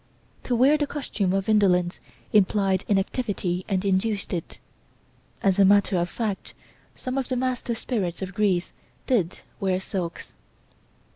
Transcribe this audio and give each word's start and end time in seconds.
To 0.45 0.55
wear 0.55 0.79
the 0.79 0.87
costume 0.87 1.31
of 1.31 1.47
indolence 1.47 1.99
implied 2.33 2.85
inactivity 2.87 3.65
and 3.69 3.85
induced 3.85 4.33
it. 4.33 4.57
As 5.43 5.59
a 5.59 5.63
matter 5.63 5.95
of 5.97 6.09
fact, 6.09 6.55
some 6.95 7.19
of 7.19 7.27
the 7.29 7.37
master 7.37 7.75
spirits 7.75 8.23
of 8.23 8.33
Greece 8.33 8.73
did 9.05 9.41
wear 9.59 9.79
silks. 9.79 10.33